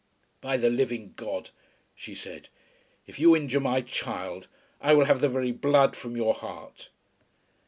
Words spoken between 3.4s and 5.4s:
my child I will have the